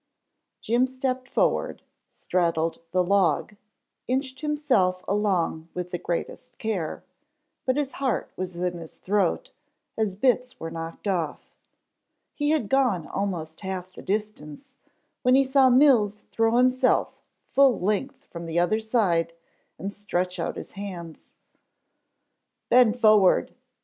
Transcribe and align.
Jim 0.61 0.87
stepped 0.87 1.27
forward, 1.27 1.83
straddled 2.09 2.79
the 2.89 3.03
log, 3.03 3.55
inched 4.07 4.41
himself 4.41 5.03
along 5.07 5.69
with 5.75 5.91
the 5.91 5.99
greatest 5.99 6.57
care, 6.57 7.03
but 7.67 7.75
his 7.77 7.91
heart 7.91 8.31
was 8.35 8.55
in 8.55 8.79
his 8.79 8.95
throat 8.95 9.51
as 9.95 10.15
bits 10.15 10.59
were 10.59 10.71
knocked 10.71 11.07
off. 11.07 11.53
He 12.33 12.49
had 12.49 12.67
gone 12.67 13.05
almost 13.05 13.61
half 13.61 13.93
the 13.93 14.01
distance 14.01 14.73
when 15.21 15.35
he 15.35 15.43
saw 15.43 15.69
Mills 15.69 16.23
throw 16.31 16.57
himself 16.57 17.13
full 17.51 17.79
length 17.79 18.23
from 18.23 18.47
the 18.47 18.57
other 18.57 18.79
side, 18.79 19.33
and 19.77 19.93
stretch 19.93 20.39
out 20.39 20.55
his 20.55 20.71
hands. 20.71 21.29
"Bend 22.69 22.99
forward." 22.99 23.53